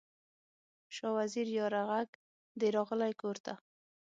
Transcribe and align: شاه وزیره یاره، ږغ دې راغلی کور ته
شاه 0.95 1.13
وزیره 1.17 1.51
یاره، 1.57 1.81
ږغ 1.89 2.09
دې 2.59 2.67
راغلی 2.75 3.13
کور 3.21 3.37
ته 3.45 3.53